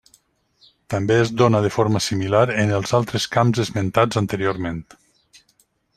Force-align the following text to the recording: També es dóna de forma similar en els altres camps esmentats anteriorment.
També 0.93 1.17
es 1.25 1.31
dóna 1.41 1.61
de 1.65 1.71
forma 1.75 2.01
similar 2.05 2.41
en 2.63 2.73
els 2.79 2.97
altres 3.01 3.27
camps 3.37 3.63
esmentats 3.65 4.21
anteriorment. 4.23 4.85